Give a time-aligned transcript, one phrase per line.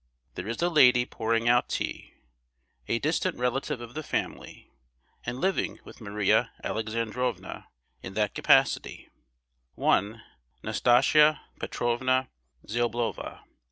[0.33, 2.15] There is a lady pouring out tea,
[2.87, 4.71] a distant relative of the family,
[5.27, 7.67] and living with Maria Alexandrovna
[8.01, 9.09] in that capacity,
[9.75, 10.23] one
[10.63, 12.29] Nastasia Petrovna
[12.67, 13.43] Ziablova.